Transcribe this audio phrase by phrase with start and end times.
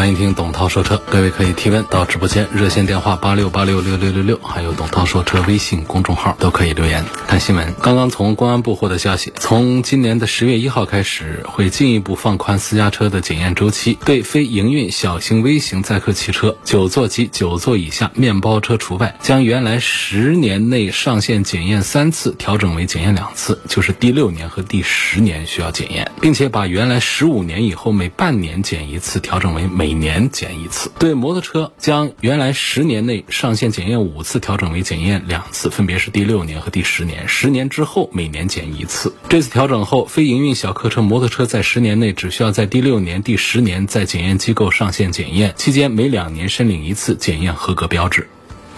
[0.00, 0.96] 欢迎听董涛说车。
[1.10, 7.04] 各位可以提问到直播间热线电话八六八六六六六六，还有董涛说车微信公众号都可以留言。
[7.26, 30.92] 看新闻，刚刚从公安部获得消息，从今年的十月一号开始，会进一步放宽私家车的检验周期，对非营运小型微型载客汽车、九座及九座以下面包车除外，将原来十年内上线检验三次调整为检验两次，就是第六年和第十年需要检验，并且把原来十五年以后每半年检一次调整为每每年检一次。
[31.00, 37.26] 对摩托车，将原来十年内上线检验五次调整为检验两次，分别是第六年和第十年。
[37.26, 39.12] 十年之后每年检一次。
[39.28, 48.28] 这次调整后，非营运小客车、摩托车在十年内只需要在第六年、第十年在检验机构上线检验，期间每两年申领一次检验合格标志。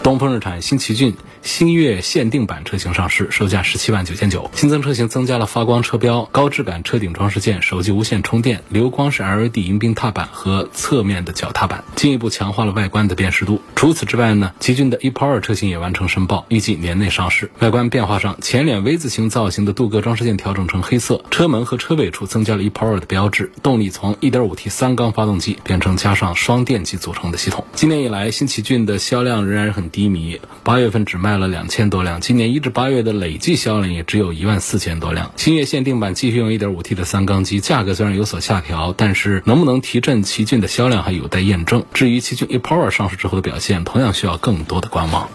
[0.03, 4.51] 东风日产新奇骏星越限定版车型上市，售价十七万九千九。
[4.55, 13.61] 新增车型增加了发光车标、高质感车顶装饰件、手机无线充电、流光式 LED 迎宾踏板和侧面的脚踏板，进一步强化了外观的辨识度。
[13.75, 17.51] 除此之外呢，奇骏的 e-Power 车型也完成申报，预计年内上市。
[17.59, 23.51] 外观变化上，前脸 V 字形造型的镀铬装饰件调整成黑色，车门和车尾处增加了 e-Power 的标志。
[23.63, 27.65] 动力从 1.5T 三缸发动机变成加上双电机组成的系统。
[27.75, 35.33] 今年以来，新奇骏的销量仍然很低迷，八月份只卖卖了两千多辆，今年一至八月的累计销量也只有一万四千多辆。
[35.37, 41.87] 星越限定版继续用 1.5T 的三缸机，价格虽然有所下调，但是能不能提振奇骏的销量还有待验证。
[41.95, 45.27] 至于奇骏 e-Power 上市之后的表现，同样需要更多的观望。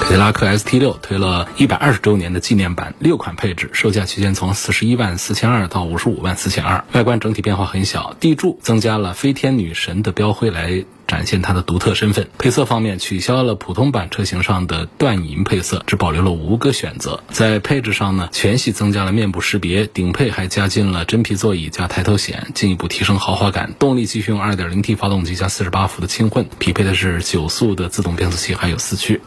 [0.00, 6.84] 凯迪拉克 ST 六推了一百二十周年的纪念版，六款配置，售价区间从四十一万四千二到五十五万四千二。
[6.90, 12.26] 外观整体变化很小，地柱增加了飞天女神的标徽来展现它的独特身份。
[12.38, 17.22] 配色方面，取消了普通版车型上的缎银配色，只保留了五个选择。
[17.28, 23.74] 在配置上呢，全系增加了面部识别，顶配还加进了真皮座椅加抬头显，进一步提升豪华感。
[23.78, 29.20] 动力继续用 2.0T 发动机加48伏的轻混，匹配的是九速的自动变速器，还有四驱。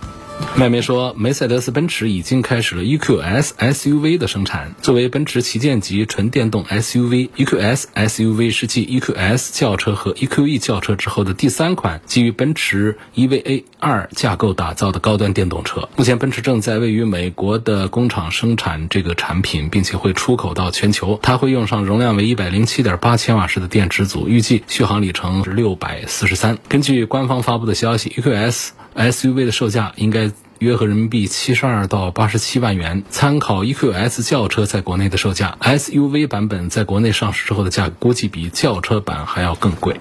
[0.57, 4.73] 外媒说，梅赛德斯奔驰已经开始了 EQS SUV 的生产。
[4.81, 15.89] 作为奔驰旗舰级纯电动 SUV，EQS SUV 是继 EQS 轿车和 EQE 轿车之后的第三款基于奔驰 EVA 二架构打造的高端电动车。
[15.97, 21.19] 目前，奔驰正在位于美国的工厂生产这个产品，并且会出口到全球。
[21.21, 26.57] 它会用上容量为一百零七点八千瓦时的电池组，预计续航里程是六百四十三。
[26.69, 33.03] 根据官方发布的消息，EQS SUV 的售价应该约合人民币七十二到八十七万元。
[33.09, 39.99] 参考 EQS 轿车在国内的售价，SUV 版本在国内上市之后的价格估计比轿车版还要更贵。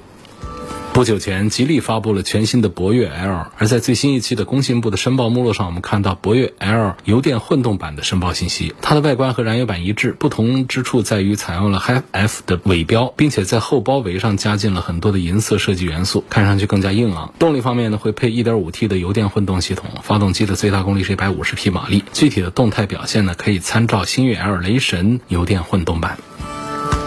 [0.94, 8.72] 不久前，吉利发布了全新的博越 L，而在最新一期的工信部的申报目录上，我们看到博越 L 油电混动版的申报信息。
[8.80, 17.34] 它的外观和燃油版一致，不同之处在于采用了 Hi F 的尾标，并且在后包围上加进了很多的银色设计元素，看上去更加硬朗。
[17.40, 22.04] 动力方面呢，会配 1.5T 的油电混动系统，发动机的最大功率是150匹马力。
[22.12, 26.18] 具体的动态表现呢，可以参照星越 L 雷神油电混动版。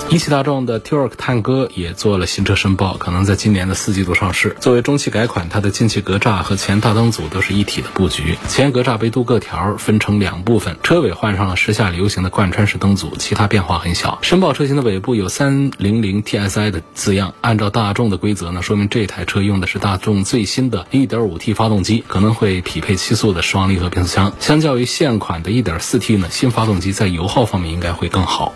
[0.10, 4.56] 一汽大众的 T-Roc 探歌也做了新车申报，可能在今年的四季度上市。
[4.62, 14.18] 作为中期改款，它的进气格栅和前大灯组都是一体的布局，前格栅被镀铬条分成两部分，车尾换上了时下流行的贯穿式灯组，其他变化很小。
[14.22, 24.32] 申报车型的尾部有300 TSI 的字样，按照大众的规则呢，说明这台车用的是大众最新的 1.5T 发动机，可能会匹配七速的双离合变速箱。
[24.40, 28.54] 相较于现款的 1.4T 呢，新发动机在油耗方面应该会更好。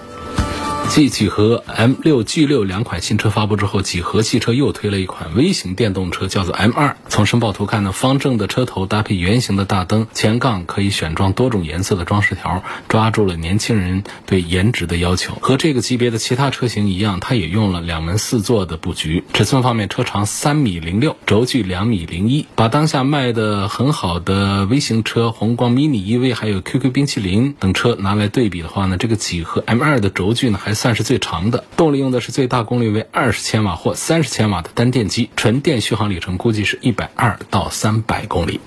[0.89, 6.95] 继几何 M6、G6 两款新车发布之后，几何汽车又推了一款微型电动车，叫做 M2。
[7.07, 15.35] 从申报图看呢，方正的车头搭配圆形的大灯，前杠可以选装多种颜色的装饰条，抓住了年轻人对颜值的要求。
[15.35, 19.23] 和这个级别的其他车型一样，它也用了两门四座的布局。
[19.33, 22.45] 尺寸方面，车长三米零六，轴距两米零一。
[22.55, 38.59] 把当下卖的很好的微型车宏光 mini EV 还有 QQ 冰淇淋等车拿来对比的话呢，这个几何 M2 的轴距呢还算是最长的，动力用的是最大功率为二十千瓦或三十千瓦的单电机，纯电续航里程估计是一百二到三百公里。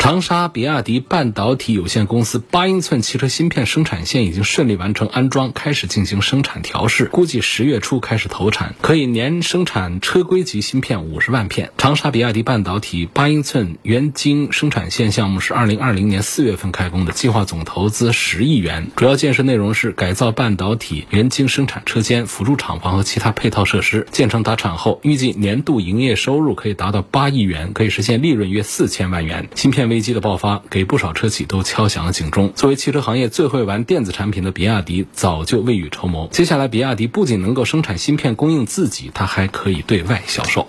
[0.00, 11.70] 长沙比亚迪半导体有限公司八英寸汽车芯片生产线已经顺利完成安装，开始进行生产调试，估计十月初开始投产，可以年生产车规级芯片五十万片。
[11.76, 24.06] 长沙比亚迪半导体八英寸原晶生产线项目是二零二零年四月份开工的，计划总投资十亿元，主要建设内容是改造半导体原晶生产车间、辅助厂房和其他配套设施。
[24.10, 29.46] 建成达产后，预计年度营业收入可以达到八亿元，可以实现利润约四千万元。
[29.54, 32.52] 芯片危机的爆发，给不少车企都敲响了警钟。
[32.54, 36.28] 作为汽车行业最会玩电子产品的比亚迪，早就未雨绸缪。
[36.28, 40.66] 接下来，比亚迪不仅能够生产芯片供应自己，它还可以对外销售。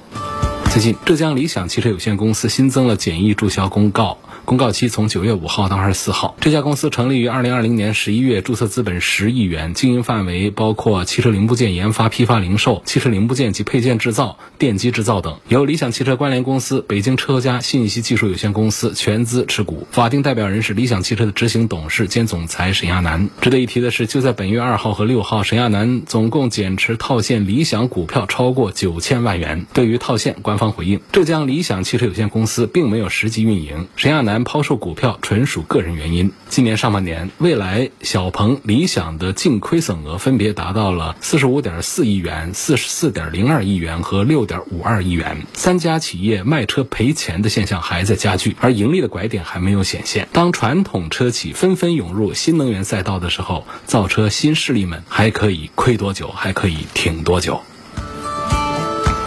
[0.72, 4.18] 最近，浙江理想汽车有限公司新增了简易注销公告。
[4.46, 6.36] 公告期从九月五号到二十四号。
[6.40, 15.40] 这家公司成立于二零二零年十一月，注册资本十亿元，经营范围包括汽车零部件研发、批发、零售、汽车零部件及配件制造、电机制造等。
[15.50, 23.30] 由理想汽车关联公司、北京车家信息技术有限公司全资持股，法定代表人是理想汽车的执行董事兼总裁沈亚楠。
[23.42, 29.68] 值得一提的是，就在本月二号和六号，沈亚楠总共减持套现理想股票超过九千万元。
[29.74, 33.88] 对于套现，官方方回应：浙江理想汽车有限公司并没有实际运营。
[33.96, 34.44] 沈亚楠。
[34.44, 36.32] 抛售股票纯属个人原因。
[36.50, 45.46] 今年上半年，蔚来、小鹏、理想的净亏损额分别达到了四十五点四亿元、四十四点零二亿元和六点五二亿元。
[45.54, 50.28] 三家企业卖车赔钱的现象还在加剧，而盈利的拐点还没有显现。
[50.34, 56.28] 当传统车企纷纷涌入新能源赛道的时候，造车新势力们还可以亏多久？
[56.28, 57.62] 还可以挺多久？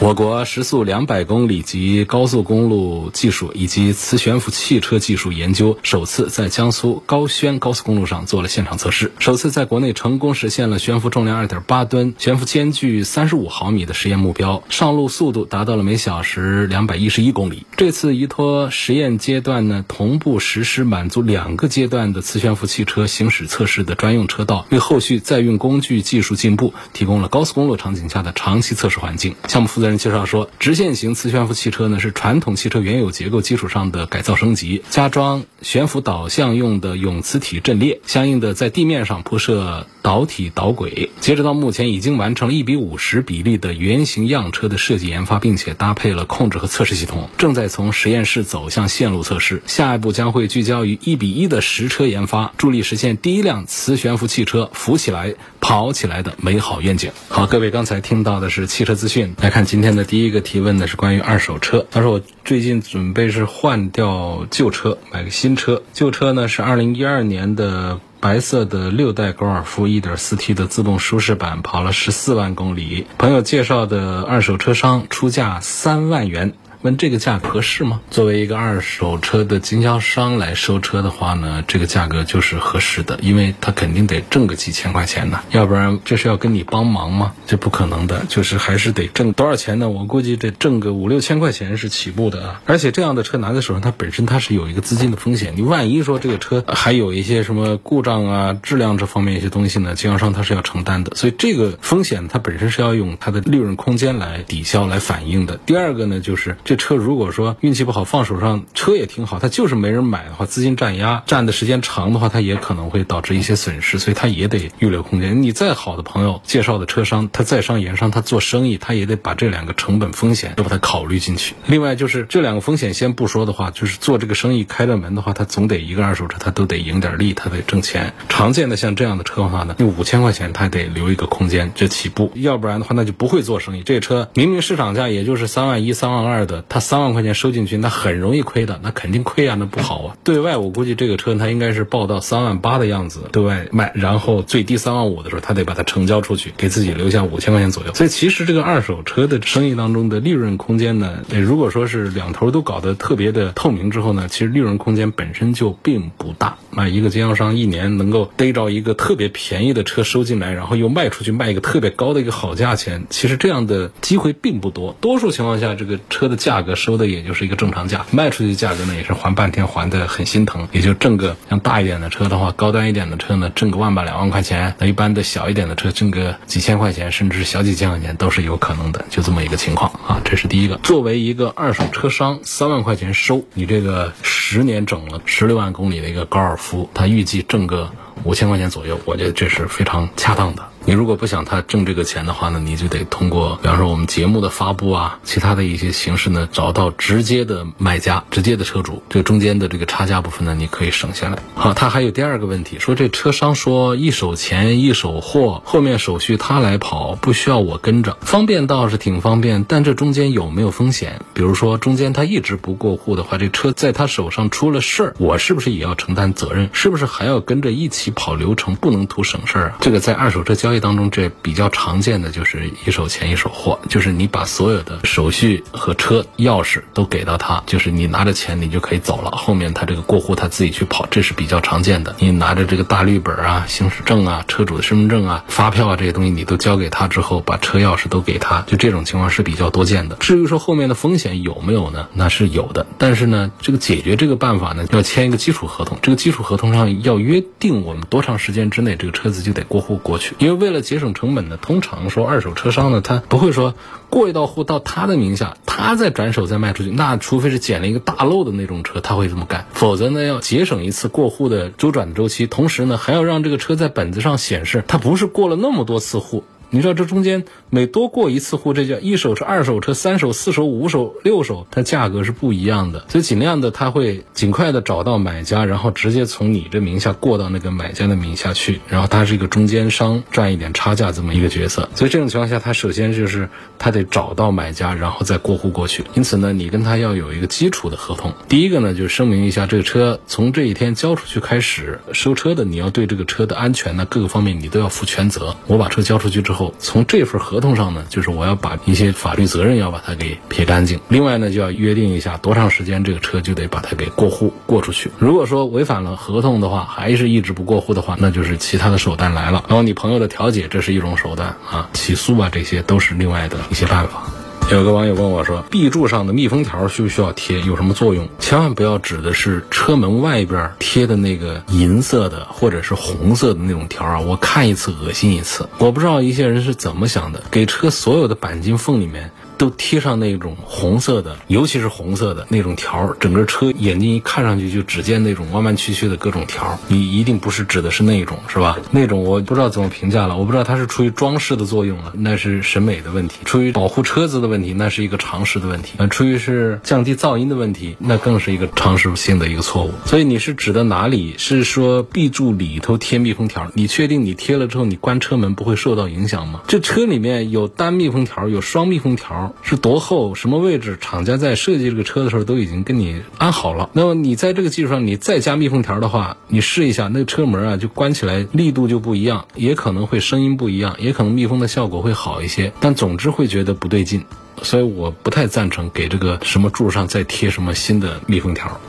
[0.01, 17.65] 我国时速两百公里级高速公路技术以及磁悬浮汽车技术研究首次在江苏高宣高速公路上做了现场测试，首次在国内成功实现了悬浮重量二点八吨、悬浮间距三十五毫米的实验目标，上路速度达到了每小时两百一十一公里。
[17.77, 29.35] 这次依托实验阶段呢，同步实施满足两个阶段的磁悬浮汽车行驶测试的专用车道，为后续载运工具技术进步提供了高速公路场景下的长期测试环境。
[29.49, 29.99] 项目负责责人。
[29.99, 41.11] 介绍说，直线型磁悬浮汽车呢是传统汽车原有结构基础上的改造升级，加装悬浮导向用的永磁体阵列，相应的在地面上铺设导体导轨。
[41.21, 49.63] 截止到目前，已经完成了一比五十比例的原型样车的设计研发，并且搭配了控制和测试系统，正在从实验室走向线路测试。
[49.67, 57.11] 下一步将会聚焦于一比一的实车研发，助力实现第一辆磁悬浮汽车浮起来、跑起来的美好愿景。
[57.29, 59.95] 好，各位刚才听到的是汽车资讯，来看今天。
[59.97, 61.87] 的第一个提问呢是关于二手车。
[61.91, 65.83] 他说我最近准备是换掉旧车，买个新车。
[65.93, 73.07] 旧车呢是二零一二年的白色的六代高尔夫一点四 T 的自动舒适版，跑了十四万公里。
[73.19, 76.55] 朋友介绍的二手车商出价三万元。
[76.85, 78.03] 问这个价格合适吗？
[78.11, 87.33] 作为一个二手车的经销商来收车的话呢，这个价格就是合适的，因为他肯定得挣个几千块钱呢，要不然这是要跟你帮忙吗？
[87.47, 89.89] 这不可能的，就是还是得挣多少钱呢？
[89.89, 92.61] 我估计得挣个五六千块钱是起步的啊。
[92.67, 105.59] 而且这样的车拿在手上，它本身它是有一个资金的风险，你万一说这个车还有一些什么故障啊、质量这方面一些东西呢，经销商他是要承担的，所以这个风险它本身是要用它的利润空间来抵消、来反映的。
[105.65, 106.74] 第二个呢，就是这。
[106.77, 115.43] 车如果说运气不好，放手上车也挺好，它就是没人买的话，资金占压占的时间长的话，它也可能会导致一些损失，所以它也得预留空间。
[115.43, 121.55] 你再好的朋友介绍的车商，他在商言商，他做生意，他也得把这两个成本风险都把它考虑进去。
[121.67, 128.13] 另外就是这两个风险先不说的话，就是做这个生意开了门的话，他总得一个二手车他都得赢点利，他得挣钱。
[128.29, 133.83] 常见的像这样的车的话呢，你五千块钱他得留一个空间这起步，要不然的话那就不会做生意。
[133.83, 136.64] 这车明明市场价也就是三万一、三万二的。
[136.69, 140.17] 他三万块钱收进去，那很容易亏的，那肯定亏啊，那不好啊。
[140.25, 147.95] 对外我估计这个车他应该是报到三万八的样子对外卖，然后最低三万五的时候，他得把它成交出去，给自己留下五千块钱左右。
[147.95, 156.57] 所以其实这个二手车的生意当中的利润空间呢，如果说是两头都搞得特别的透明之后呢，其实利润空间本身就并不大。
[156.71, 164.97] 那一个经销商一年能够逮着一个特别便宜的车收进来，然后又卖出去卖一个特别高的一个好价钱，其实这样的机会并不多。
[165.01, 180.21] 多数情况下，这个车的价格收的也就是一个正常价，卖出去价格呢也是还半天还的很心疼，也就挣个像大一点的车的话，高端一点的车呢挣个万把两万块钱，那一般的小一点的车挣个几千块钱，甚至是小几千块钱都是有可能的，就这么一个情况啊。
[180.25, 186.89] 这是第一个，作为一个二手车商，三万块钱收你这个十年整了十六万公里的一个高尔夫。
[186.95, 187.91] 他预计挣个
[188.23, 190.63] 五千块钱左右，我觉得这是非常恰当的。
[190.87, 201.39] 你如果不想他挣这个钱的话呢，你就得通过，比方说我们节目的发布啊，其他的一些形式呢，找到直接的买家、直接的车主，这中间的这个差价部分呢，你可以省下来。
[201.55, 211.23] 好，他还有第二个问题，说这车商说一手钱一手货，后面手续他来跑，不需要我跟着，方便倒是挺方便，但这中间有没有风险？
[211.33, 216.69] 比如说中间他一直不过户的话，这车在他手上出了事儿，我是不是也要承担责任？
[216.75, 218.77] 是不是还要跟着一起跑流程？
[218.77, 219.79] 不能图省事儿啊？
[219.81, 220.85] 这个在二手车交易。
[220.85, 232.15] 当中这比较常见的就是一手钱一手货，就是你把所有的手续和车钥匙都给到他，就是你拿着钱你就可以走了，后面他这个过户他自己去跑，这是比较常见的。
[232.19, 240.17] 你拿着这个大绿本啊、行驶证啊、车主的身份证啊、发票啊这些东西，你都交给他之后，把车钥匙都给他，就这种情况是比较多见的。
[240.17, 242.09] 至于说后面的风险有没有呢？
[242.13, 250.65] 那是有的，但是呢，这个解决这个办法呢，要签一个基础合同，这个基础合同上要约定我们多长时间之内这个车子就得过户过去，因为。
[250.65, 253.75] 为了节省成本呢，通常说二手车商呢，他不会说
[254.09, 256.91] 过一道户到他的名下，他再转手再卖出去。
[256.91, 259.67] 那除非是捡了一个大漏的那种车，他会这么干。
[259.75, 266.45] 否则呢，要节省一次过户的周转的周期，同时呢，还要让这个车在本子上显示，它不是过了那么多次户。
[266.75, 273.05] 你知道这中间每多过一次户，这叫一手车、二手车、三手、四手、五手、六手，它价格是不一样的。
[273.09, 281.89] 所以尽量的他会尽快的找到买家，然后直接从你这名下过到那个买家的名下去，然后他是一个中间商，赚一点差价这么一个角色。
[281.95, 286.03] 所以这种情况下，他首先就是他得找到买家，然后再过户过去。
[286.15, 288.33] 因此呢，你跟他要有一个基础的合同。
[288.49, 295.55] 第一个呢，就声明一下，这个车从这一天交出去开始收车的，你要对这个车的安全呢各个方面你都要负全责。
[295.69, 296.64] 我把车交出去之后。
[296.79, 301.01] 从这份合同上呢，就是我要把一些法律责任要把它给撇干净。
[301.09, 305.11] 另外呢，就要约定一下多长时间这个车就得把它给过户过出去。
[305.19, 309.65] 如果说违反了合同的话，还是一直不过户的话，那就是其他的手段来了。
[309.69, 314.25] 然后你朋友的调解，这是一种手段啊，起诉啊，这些都是另外的一些办法。
[314.73, 317.61] 有个网友问我说：“B 柱上的密封条需不需要贴？
[317.61, 324.21] 有什么作用？”千万不要指的是车门外边贴的那个银色的或者是红色的那种条啊！
[324.21, 325.69] 我看一次恶心一次。
[325.79, 329.31] 我不知道一些人是怎么想的，给车所有的钣金缝里面。
[329.57, 336.79] 都贴上那种红色的，尤其是红色的那种条，整个车眼睛一看上去就只见那种弯弯曲曲的各种条。
[336.89, 338.79] 你一定不是指的是那种，是吧？
[338.91, 349.93] 那种我不知道怎么评价了，我不知道它是出于装饰的作用了，那是审美的问题；出于保护车子的问题，那是一个常识的问题；呃，出于是降低噪音的问题，那更是一个常识性的一个错误。
[350.05, 351.35] 所以你是指的哪里？
[351.39, 353.71] 是说 B 柱里头贴密封条？
[353.75, 356.63] 你确定你贴了之后，你关车门不会受到影响吗？
[356.67, 360.35] 这车里面有单密封条，有双密封条是多厚？
[360.35, 360.97] 什么位置？
[361.01, 363.91] 厂家在设计这个车的时候都已经跟你安好了。
[363.93, 372.73] 那么你在这个基础上，你再加密封条的话，你试一下，那个车门啊就关起来力度就不一样，也可能会声音不一样，也可能密封的效果会好一些。
[372.81, 374.25] 但总之会觉得不对劲，
[374.63, 378.81] 所以我不太赞成给这个什么柱上再贴什么新的密封条。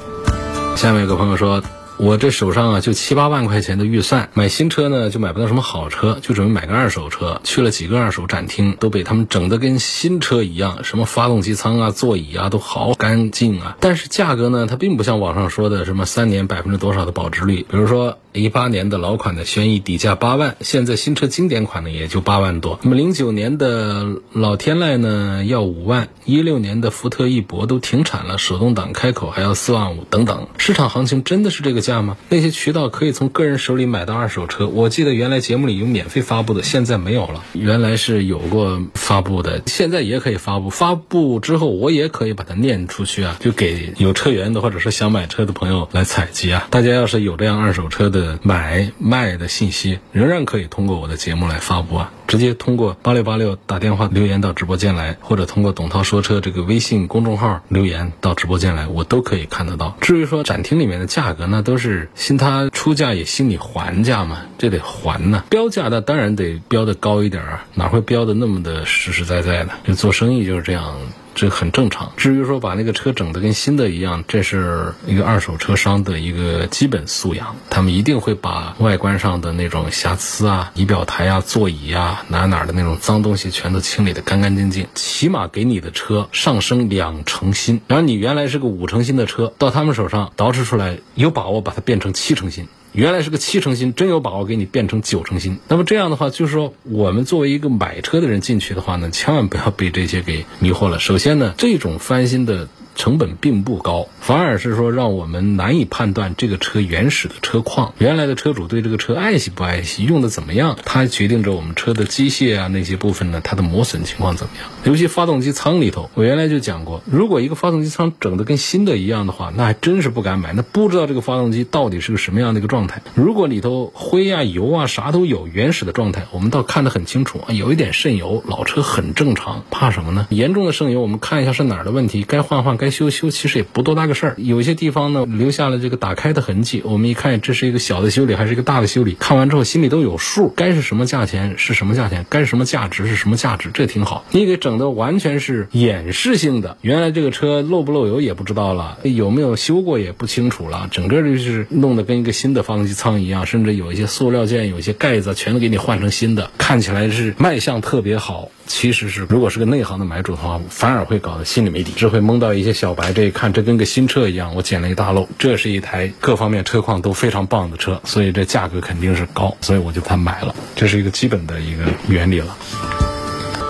[0.76, 1.64] 下面有个朋友说。
[1.98, 7.40] 我这手上啊就七八万块钱的预算，买新车呢就买不到什么好车，就准备买个二手车。
[7.44, 13.78] 去了几个二手展厅，都被他们整得跟新车一样，什么发动机舱啊、座椅啊都好干净啊。
[13.80, 17.66] 但是价格呢，它并不像网上说的什么三年百分之多少的保值率。
[17.70, 22.78] 比如说一八年的老款的轩逸底价八万，现在新车经典款呢也就八万多。
[22.84, 30.50] 那么零九年的老天籁呢要五万，一六年的福特翼博都停产了，手动挡开口还要四万五等等。
[30.58, 31.86] 市场行情真的是这个。
[31.86, 32.18] 价吗？
[32.30, 34.68] 那些渠道可以从个人手里买到二手车。
[34.68, 37.44] 我记得原来节目里有免费发布的，现在没有了。
[37.54, 40.72] 原来是有过发布的，现在也可以发布。
[40.72, 46.68] 发布之后，我也可以把它念出去啊，就给有车源的或者是想买车的朋友来采集啊。
[46.72, 52.12] 大家要是有这样二手车的买卖的信息，仍然可以通过我的节目来发布啊。
[52.28, 59.98] 直接通过八六八六打电话留言到直播间来，或者通过董涛说车这个微信公众号留言到直播间来，我都可以看得到。
[60.02, 65.44] 至于说展厅里面的价格那，都是信他出价也信你还价嘛，这得还呢。
[65.50, 69.72] 标价那当然得标的高一点啊，哪会标的那么的实实在在的？
[69.86, 70.96] 就做生意就是这样。
[71.36, 72.14] 这很正常。
[72.16, 77.58] 至于说把那个车整得跟新的一样，这是一个二手车商的一个基本素养。
[77.70, 87.82] 他们一定会把外观上的那种瑕疵啊、仪表台啊、座椅啊、哪哪的那种脏东西全都清理得干干净净，起码给你的车上升两成新。
[87.88, 92.68] 然后你原来是个五成新的车，到他们手上捯饬出来，有把握把它变成七成新。
[92.92, 95.60] 原来是个七成新，真有把握给你变成九成新。
[95.68, 100.98] 那么这样的话，就是说我们作为一个买车的人进去的话呢，千万不要被这些给迷惑了。
[100.98, 104.08] 首先呢，这种翻新的成本并不高。
[104.20, 114.70] 反而是说让我们难以判断这个车原始的车况，原来的车主对这个车爱惜不爱惜，用的怎么样，它决定着我们车的机械啊那些部分呢，它的磨损情况怎么样。
[114.84, 123.02] 尤其发动机舱里头，我原来就讲过，如果一个发动机舱整的跟新的一样的话，那还真是不敢买，那不知道这个发动机到底是个什么样的一个状态。
[123.14, 130.28] 如果里头灰啊油啊啥都有，原始的状态，我们倒看得很清楚啊，有一点渗油，老车很正常，怕什么呢？
[130.30, 134.36] 严重的渗油，我们看一下是哪儿的问题，该换换，该修修，其实也不多大个事儿。
[134.38, 144.26] 有些地方呢留下了这个打开的痕迹，我们一看这是一个小的修理还是一个大的修理，看完之后心里都有数，该是什么价钱是什么价钱，该是什么价值是什么价值，这挺好。
[144.32, 158.50] 你给整的完全是掩饰性的，原来这个车漏不漏油也不知道了，有没有修过也不清楚了，整个就是弄得跟一个新的发动机舱一样，甚至有一些塑料件、有一些盖子全都给你换成新的，看起来是卖相特别好。
[158.68, 163.12] 其实是，如果是个内行的买主的话，反而会搞得心里没底，只会蒙到一些小白。
[163.12, 165.28] 这一看，这跟个新车一样，我捡了一大漏。
[165.40, 170.54] 这是一台各方面车况都非常棒的车，所以这价格肯定是高，所以我就把它买了。
[170.76, 172.56] 这是一个基本的一个原理了。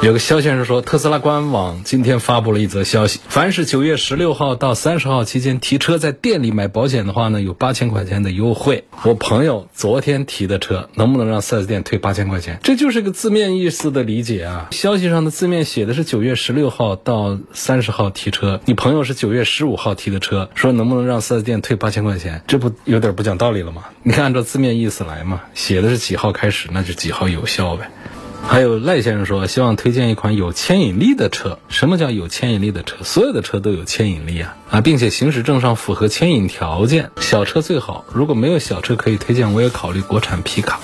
[0.04, 8.84] 有个肖先生说，特斯拉官网今天发布了一则消息：凡是九月十六号到三十号期间提车在店里买保险的话呢，有八千块钱的优惠。
[9.04, 12.60] 我朋友昨天提的车，能不能让 4S 店退八千块钱？
[12.62, 14.68] 这就是个字面意思的理解啊。
[14.70, 22.44] 消息上的字面写的是九月十六号到三十号提车，你朋友是九月十五号提的车，说能不能让 4S 店退八千块钱？
[22.46, 23.86] 这不有点不讲道理了吗？
[24.04, 27.90] 你看按照字面意思来嘛，写的是几号开始，那就几号有效呗。
[28.48, 31.60] 还有赖先生说，希望推荐一款有牵引力的车。
[31.68, 33.04] 什么叫有牵引力的车？
[33.04, 37.12] 所有的车都有牵引力啊啊，并且行驶证上符合牵引条件。
[37.18, 40.80] 小车最好，如果没有小车可以推荐，我也考虑国产皮卡。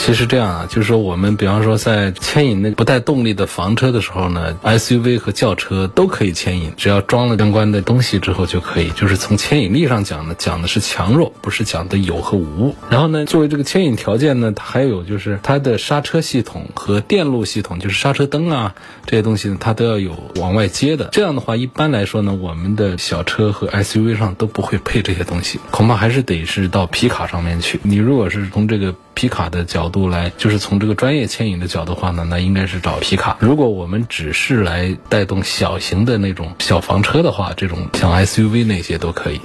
[0.00, 8.88] 其实这样啊，就是说我们比方说在牵引那不带动力的房车的时候呢，SUV 和轿车都可以牵引，只要装了相关的东西之后就可以。
[8.92, 12.74] 就是从牵引力上讲呢，讲的是强弱，不是讲的有和无。
[12.88, 18.74] 然后呢，作为这个牵引条件呢，它还有就是它的刹车系统和电路系统，就是刹车灯啊
[19.04, 21.10] 这些东西呢，它都要有往外接的。
[21.12, 27.78] 这样的话，一般来说呢，我们的小车和 SUV 上都不会配这些东西，恐怕还是得是到皮卡上面去。
[27.82, 33.36] 你如果是从这个皮卡的角度来，就是从这个专业牵引的角度话呢，那应该是找皮卡。
[33.40, 39.40] 如果我们只是来带动小型的那种小房车的话，这种像 SUV 那些都可以。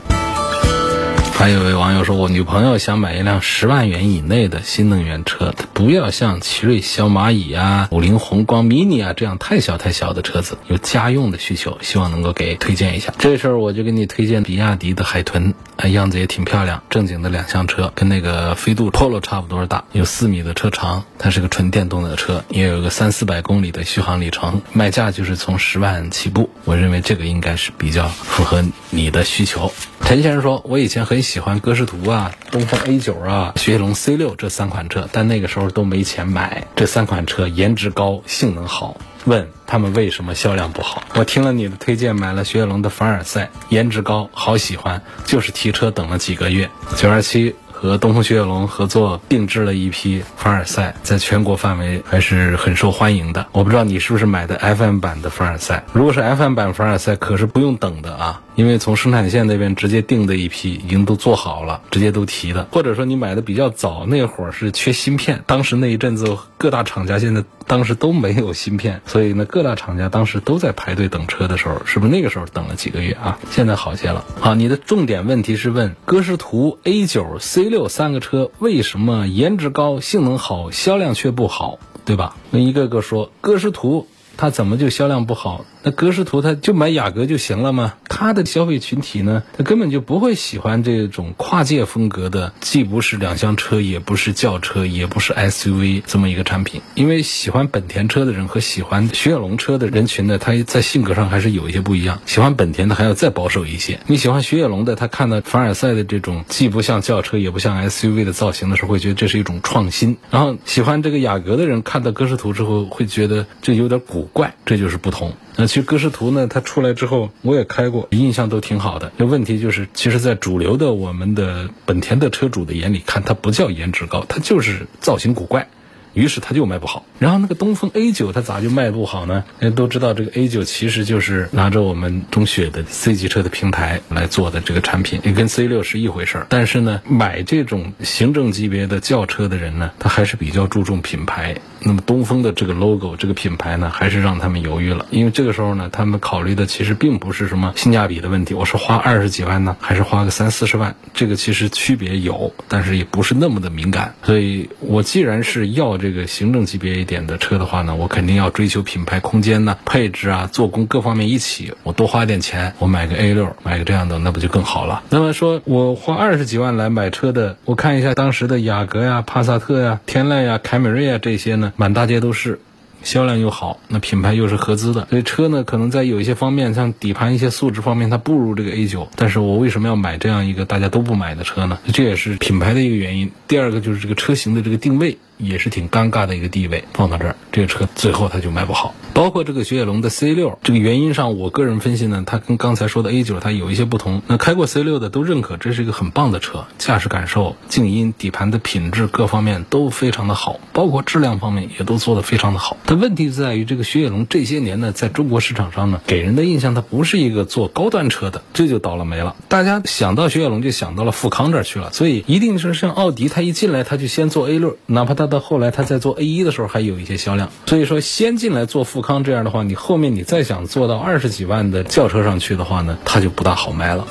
[1.36, 13.14] 还有位网友说，我女朋友想买一辆十万元以内的新能源车，不要像奇瑞小蚂蚁啊、五菱宏光 mini 啊这样太小太小的车子，有家用的需求，希望能够给推荐一下。
[13.18, 26.50] 这事儿我就给你推荐比亚迪的海豚，啊，样子也挺漂亮，正经的两厢车，跟那个飞度 Polo 差不多大，有四米的车长，它是个纯电动的车，也有个三四百公里的续航里程，卖价就是从十万起步。
[26.64, 29.74] 我认为这个应该是比较符合你的需求。
[30.06, 36.68] 陈先生说，我以前很喜欢歌诗图啊、东风 A 九啊、雪铁龙 C 六这三款车，但那个时候都没钱买。
[36.76, 41.04] 这三款车颜值高，性能好，问他们为什么销量不好？
[41.16, 46.70] 我听了你的推荐，买了雪铁龙的凡尔赛，颜值高，好喜欢，就是提车等了几个月。
[46.98, 47.56] 九二七。
[47.84, 53.46] 和东风雪铁龙合作定制了一批凡尔赛，在全国范围还是很受欢迎的。
[53.52, 55.84] 我不知道你是不是买的 FM 版的凡尔赛？
[55.92, 62.66] 如果是 FM 版凡尔赛，可是不用等的啊，因为从生产线那边直接订的一批已经都做好了，直接都提的。
[62.72, 73.38] 或者说你买的比较早，那会儿是缺芯片，当时那一阵子各大厂家现在当时都没有芯片，所以呢各大厂家当时都在排队等车的时候，是不是那个时候等了几个月啊？
[73.52, 74.24] 现在好些了。
[74.40, 77.73] 好，你的重点问题是问歌诗图 A 九 C。
[77.74, 82.36] 有三个车为什么颜值高、性能好、销量却不好，对吧？
[82.52, 84.08] 那一个个说，歌诗图
[84.38, 85.66] 它怎么就销量不好？
[85.84, 87.96] 那格式图它就买雅阁就行了吗？
[88.08, 96.82] 它的消费群体呢，它根本就不会喜欢这种跨界风格的，既不是两厢车，也不是轿车，也不是 SUV 这么一个产品。
[96.96, 102.22] 因为喜欢本田车的人和喜欢雪铁龙车的人群呢，他在性格上还是有一些不一样。
[102.26, 104.00] 喜欢本田的还要再保守一些。
[104.08, 110.18] 你喜欢雪铁龙的，他看到凡尔赛的这种既不像轿车，也不像 SUV 的造型的时候，会觉得这是一种创新。
[110.30, 115.34] 然后喜欢这个雅阁的人看到格式图之后，会觉得这有点古怪，这就是不同。
[115.56, 119.12] 那其实歌诗图呢，它出来之后我也开过，印象都挺好的。
[119.18, 125.70] 那问题就是，其实，在主流的我们的本田的车主的眼里看，它不叫颜值高，它就是造型古怪。
[126.14, 127.06] 于是它就卖不好。
[127.20, 129.44] 然后那个东风 A 九它咋就卖不好呢？
[129.60, 136.48] 大家都知道这个 A 九其实就是拿着我们中雪的 C 级车的平台来做的这个产品，也跟 C 六是一回事儿。
[136.50, 141.56] 但是呢，买这种行政级别的轿车的人呢，他还是比较注重品牌。
[141.86, 154.16] 那么东风的这个 logo 这个品牌呢，还是让他们犹豫了，因为这个时候呢，他们考虑的其实并不是什么性价比的问题，我是花二十几万呢，还是花个三四十万，这个其实区别有，但是也不是那么的敏感。
[154.24, 165.02] 所以我既然是要这个行政级别一点的车的话呢，我肯定要追求品牌空间呢、配置啊、做工各方面一起，我多花点钱，我买个 A 六，买个这样的，那不就更好了？
[165.10, 171.72] 那么说我花二十几万来买车的，我看一下当时的雅阁呀、帕萨特呀、天籁呀、凯美瑞呀这些呢。
[171.78, 172.60] 满大街都是，
[173.04, 179.08] 销量又好，那品牌又是合资的，所以车呢可能在有一些方面，像底盘一些素质方面，它不如这个 A 九。
[179.16, 181.78] 但是我为什么要买这样一个大家都不买的车呢？
[181.94, 183.32] 这也是品牌的一个原因。
[183.48, 185.18] 第二个就是这个车型的这个定位。
[185.38, 188.94] 也是挺尴尬的一个地位，放到这儿，这个车最后它就卖不好。
[189.14, 194.22] 包括这个雪铁龙的 C 六，这个原因上，我个人分析呢，它跟刚才说的 A 九它有一些不同。
[194.28, 202.78] 那开过 C 六的都认可，这是一个很棒的车，驾驶感受、静音、底盘的品质各方面都非常的好，包括质量方面也都做得非常的好。
[202.86, 209.36] 但问题就在于这个雪铁龙这些年呢，在中国市场上呢，给人的印象它不是一个做高端车的，这就倒了霉了。
[209.48, 224.06] 大家想到雪铁龙就想到了富康这儿去了，所以一定是像奥迪，它一进来它就先做 A 六，哪怕它到后来它在做 A 一的时候还有一些销量，所以说先进来做富康这样的话，你后面你再想做到二十几万的轿车上去的话呢，它就不大好卖了。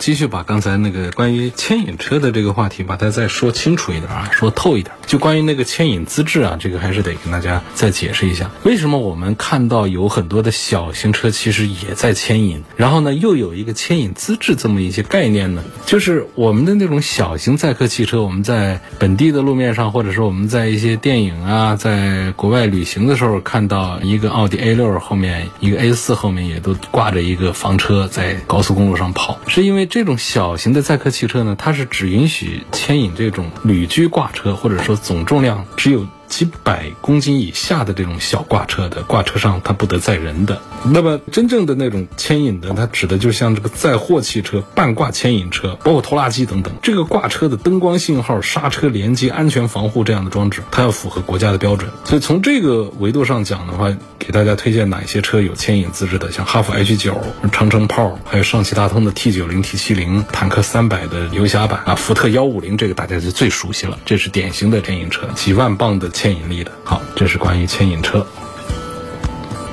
[0.00, 4.94] 继续把刚才那个关于牵引车的这个话题，把它再说清楚一点啊，说透一点。
[5.06, 15.62] 就关于那个牵引资质啊，这个还是得跟大家再解释一下，为什么我们看到有很多的小型车其实也在牵引，然后呢又有一个牵引资质这么一些概念呢？
[15.84, 29.89] 就是我们的那种小型载客汽车，我们在本地的路面上，或者说我们在一些电影啊，在国外旅行的时候，看到一个奥迪 A 六后面，一个 A 四后面也都挂着一个房车在高速公路上跑，是因为。
[29.90, 36.06] 这种小型的载客汽车呢，它是只允许牵引这种旅居挂车，或者说总重量只有。
[36.30, 40.62] 几百公斤以下的这种小挂车的挂车上，它不得载人的。
[40.84, 46.72] 那么真正的那种牵引的，它指的就像这个载货汽车、半挂牵引车，包括拖拉机等等。
[46.82, 51.90] 这个挂车的灯光信号、刹车连接、安全防护这样的装置，它要符合国家的标准。
[52.04, 66.10] 所以从这个维度上讲的话，给大家推荐哪些车有牵引资质的，像哈弗 H 九、长城炮，还有上汽大通的 T 九零、T 七零、坦克三百的游侠版啊，福特幺五零，这个大家就最熟悉了，这是典型的牵引车，几万磅的。
[66.20, 68.26] 牵引力的，好，这是关于牵引车。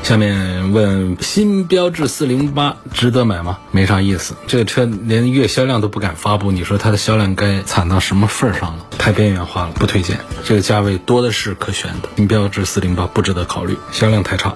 [0.07, 3.57] 下面问新标致四零八值得买吗？
[3.71, 8.85] 没啥意思，这个车连月销量都不敢发布，你说它的销量该惨到什么份儿上了？
[8.97, 10.17] 太边缘化了，不推荐。
[10.45, 14.55] 这个价位多的是可选的，新标致四零八不值得考虑，销量太差。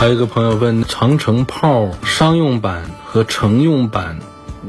[0.00, 4.18] 还有一个朋友问，长城炮商用版和乘用版。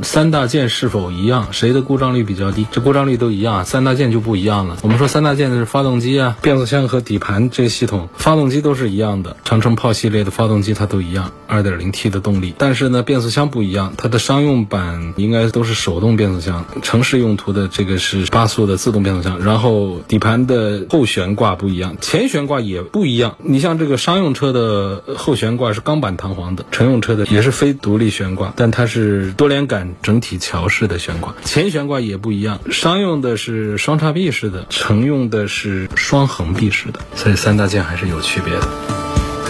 [0.02, 1.50] 三大件是否一样？
[1.52, 2.66] 谁的故障率比较低？
[2.72, 4.78] 这故障率都一样，三大件就不一样了。
[4.84, 9.36] 我们说三大件的是发动机啊、变速箱和底盘这个系统，发动机都是一样的。
[9.44, 12.54] 长城炮系列的发动机它都一样，2.0T 的动力。
[12.58, 19.44] 但是呢，变速箱不一样，它的商用版应该都是手动变速箱，城市用途的这个是八速的自动变速箱。
[19.44, 23.36] 然后底盘的后悬挂不一样，前悬挂也不一样。
[23.44, 29.81] 你像这个商用车的后悬挂是钢板弹簧的，乘用车的也是非独立悬挂，但它是多连杆。
[30.02, 39.01] 整体桥式的悬挂，前悬挂也不一样，商用的是双叉臂式的，乘用的是双横臂式的，所以三大件还是有区别的。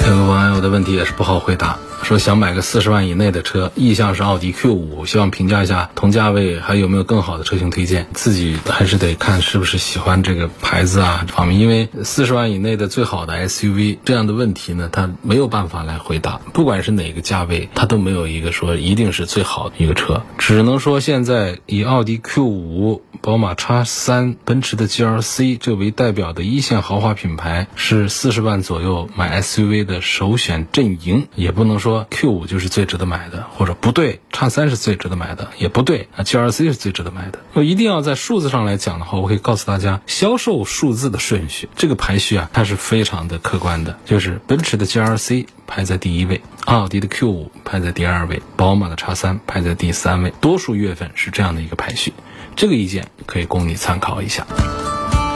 [0.07, 1.77] 有个网友的问题也是不好回答。
[2.03, 8.07] 说想买个四十万以内的车，意向是奥迪 Q 五，希望评价一下同价位还有没有更好的车型推荐。
[8.13, 16.41] 自己还是得看是不是喜欢这个牌子啊方面，因为四十万以内的最好的 SUV 这样的问题呢，它没有办法来回答。
[16.53, 32.07] 不管是哪个价位，它都没有一个说一定是最好的一个车，只能说现在以奥迪 Q 五、宝马 X 三、奔驰的 GLC 这为代表的一线豪华品牌，是四十万左右买 SUV 的首选阵营，也不能说。
[32.09, 37.39] Q 五就是最值得买的，或者不对，叉三是最值得买的，也不对啊，G R C 是最值得买的。
[37.53, 52.13] 我一定要在数字上来讲的话，我可以告诉大家销售数字的顺序，这个排序啊，它是非常的客观的，就是奔驰的 G R C 排在第一位，奥迪的 Q 五排在第二位，宝马的叉三排在第三位，多数月份是这样的一个排序，
[52.55, 54.45] 这个意见可以供你参考一下。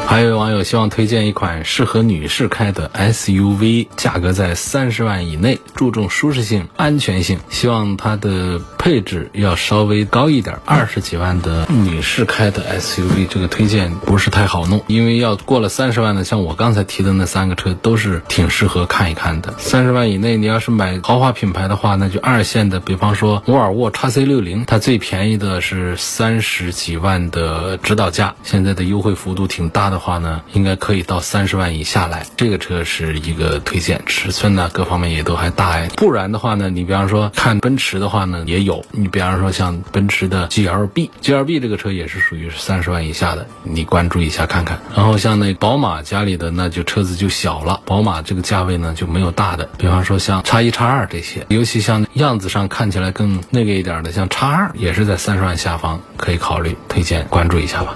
[0.07, 10.57] 还有网友希望推荐一款适合女士开的 SUV，价格在三十万以内，注重舒适性、安全性，希望它的配置要稍微高一点。
[10.63, 19.53] 二十几万的女士开的 SUV，这个推荐不是太好弄，因为要过了三十万的，像我刚才提的那三个车都是挺适合看一看的。
[19.57, 32.25] 三十万以内，你要是买豪华品牌的话，那就二线的，比方说沃尔沃 x C 六零，它最便宜的是三十几万的指导价，现在的优惠幅度挺大的的话呢，应该可以到三十万以下来。
[32.36, 35.88] 这个车是一个推荐，尺寸呢各方面也都还大哎。
[35.95, 44.81] 不然的话呢，你比方说看奔驰的话呢，也有，你比方说像奔驰的 GLB，GLB 这个车也是属于三十万以下的，你关注一下看看。
[44.93, 57.95] 然后像那宝马家里的，那就车子就小了，宝马这个价位呢就没有大的，比方说像叉一、叉二这些，尤其像样子上看起来更那个一点的，像叉二也是在三十万下方，可以考虑推荐关注一下吧。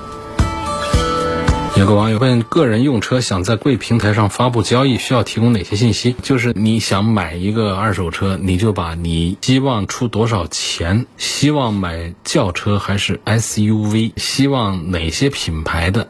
[1.79, 6.13] 有个网友问：个人用车想在贵平台上发布交易，需要提供哪些信息？
[6.21, 16.09] 就是你想买一个二手车，你就把你希望出多少钱，希望买轿车还是 SUV，希望哪些品牌的，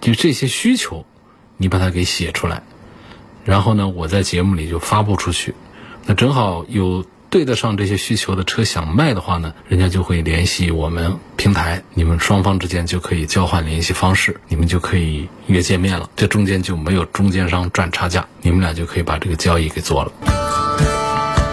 [0.00, 1.04] 就这些需求，
[1.58, 2.62] 你把它给写出来，
[3.44, 5.54] 然后呢，我在节目里就发布出去。
[6.06, 7.04] 那正好有。
[7.30, 20.10] 对得上这些需求的车想卖的话呢，人家就会联系我们平台，你们双方之间就可以交换联系方式，你们就可以约见面了，这中间就没有中间商赚差价，你们俩就可以把这个交易给做了。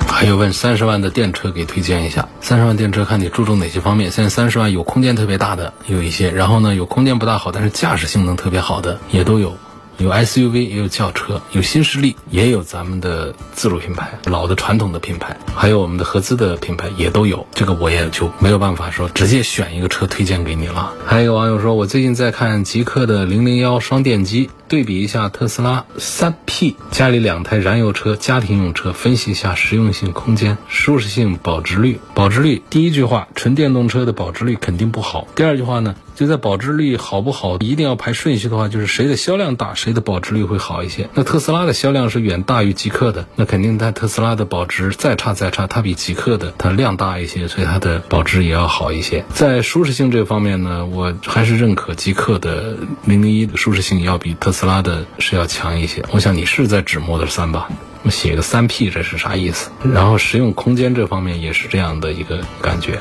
[0.08, 4.10] 还有问三十万的电车给推荐一下，三十万电车看你注重哪些方面？
[4.10, 9.56] 现在三十万有空间特别大的有一些，然后呢有空间不大好，但是驾驶性能特别好的也都有。
[10.00, 17.44] 有 SUV，也有轿车，有新势力，也有咱们的自主品牌，老的传统的品牌，还有我们的合资的品牌也都有。
[17.52, 20.94] 这个我也就没有办法说直接选一个车推荐给你了。
[21.04, 32.00] 还有一个网友说，我最近在看极客的零零幺双电机，对比一下特斯拉三 P，家里两台燃油车，家庭用车，分析一下实用性、空间、舒适性、保值率。
[32.14, 35.28] 保值率，第一句话，纯电动车的保值率肯定不好。
[35.36, 35.96] 第二句话呢？
[36.18, 41.08] 就在保值率好不好，一定要排顺序的话，就是谁的销量大，谁的保值率会好一些。
[41.14, 49.24] 那特斯拉的销量是远大于极客的，那肯定它特斯拉的保值再差再差，它比极客的它量大一些，所以它的保值也要好一些。
[49.32, 52.76] 在舒适性这方面呢，我还是认可极客的
[53.06, 56.04] 零零一的舒适性要比特斯拉的是要强一些。
[56.12, 57.68] 我想你是在指 Model 三吧？
[58.04, 59.70] 我写个三 P 这是啥意思？
[59.94, 62.98] 然后实用空间这方面也是这样的一个感觉。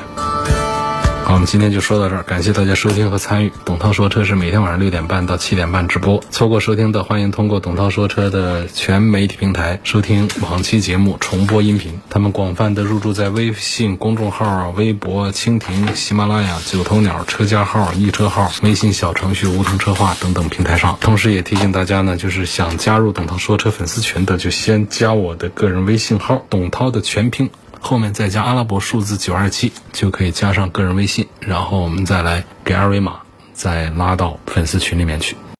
[1.27, 3.51] 好，我们今天就说到这儿，感谢大家收听和参与。
[3.65, 11.99] 董涛说车是每天晚上六点半到七点半直播，错过收听的欢迎通过董涛说车的全媒体平台收听往期节目重播音频。
[12.09, 20.97] 他们广泛的入驻在微信公众号、微博、蜻蜓、喜马拉雅、九头鸟车家号、易车号、微信小程序梧桐车话等等平台上。
[21.01, 27.49] 同时也提醒大家呢，就是想加入董涛说车粉丝群的，就先加我的个人微信号董涛的全拼。
[27.79, 33.19] 后面再加阿拉伯数字九二七，就可以加上个人微信，然后我们再来给二维码，
[33.53, 35.35] 再拉到粉丝群里面去。